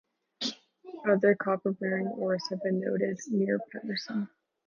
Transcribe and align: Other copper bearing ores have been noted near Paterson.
Other 1.07 1.35
copper 1.35 1.73
bearing 1.73 2.07
ores 2.07 2.43
have 2.49 2.63
been 2.63 2.79
noted 2.79 3.19
near 3.27 3.59
Paterson. 3.71 4.29